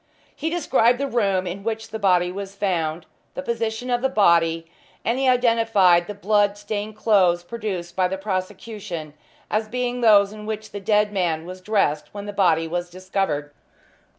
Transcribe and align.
He 0.35 0.49
described 0.49 0.97
the 0.97 1.05
room 1.05 1.45
in 1.45 1.63
which 1.63 1.89
the 1.89 1.99
body 1.99 2.31
was 2.31 2.55
found; 2.55 3.05
the 3.35 3.43
position 3.43 3.91
of 3.91 4.01
the 4.01 4.09
body; 4.09 4.65
and 5.05 5.19
he 5.19 5.27
identified 5.29 6.07
the 6.07 6.15
blood 6.15 6.57
stained 6.57 6.95
clothes 6.95 7.43
produced 7.43 7.95
by 7.95 8.07
the 8.07 8.17
prosecution 8.17 9.13
as 9.51 9.67
being 9.67 10.01
those 10.01 10.33
in 10.33 10.47
which 10.47 10.71
the 10.71 10.79
dead 10.79 11.13
man 11.13 11.45
was 11.45 11.61
dressed 11.61 12.07
when 12.15 12.25
the 12.25 12.33
body 12.33 12.67
was 12.67 12.89
discovered. 12.89 13.53